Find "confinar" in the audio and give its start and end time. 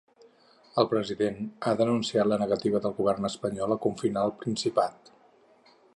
3.85-4.25